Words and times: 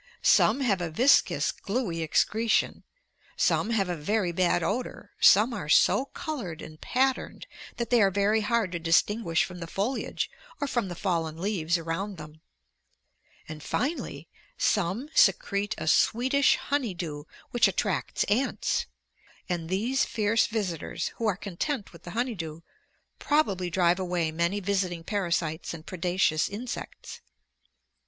Some 0.23 0.61
have 0.61 0.81
a 0.81 0.89
viscous 0.89 1.51
gluey 1.51 2.01
excretion, 2.01 2.81
some 3.37 3.69
have 3.69 3.87
a 3.87 3.95
very 3.95 4.31
bad 4.31 4.63
odor, 4.63 5.11
some 5.19 5.53
are 5.53 5.69
so 5.69 6.05
colored 6.05 6.59
and 6.59 6.81
patterned 6.81 7.45
that 7.77 7.91
they 7.91 8.01
are 8.01 8.09
very 8.09 8.41
hard 8.41 8.71
to 8.71 8.79
distinguish 8.79 9.43
from 9.43 9.59
the 9.59 9.67
foliage 9.67 10.31
or 10.59 10.65
from 10.67 10.87
the 10.87 10.95
fallen 10.95 11.37
leaves 11.39 11.77
around 11.77 12.17
them, 12.17 12.41
and, 13.47 13.61
finally, 13.61 14.27
some 14.57 15.07
secrete 15.13 15.75
a 15.77 15.85
sweetish 15.87 16.55
honey 16.55 16.95
dew 16.95 17.27
which 17.51 17.67
attracts 17.67 18.23
ants, 18.23 18.87
and 19.47 19.69
these 19.69 20.03
fierce 20.03 20.47
visitors, 20.47 21.09
who 21.17 21.27
are 21.27 21.37
content 21.37 21.93
with 21.93 22.01
the 22.01 22.11
honey 22.17 22.33
dew, 22.33 22.63
probably 23.19 23.69
drive 23.69 23.99
away 23.99 24.31
many 24.31 24.59
visiting 24.59 25.03
parasites 25.03 25.75
and 25.75 25.85
predaceous 25.85 26.49
insects. 26.49 27.21